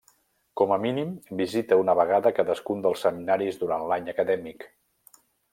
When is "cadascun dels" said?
2.41-3.05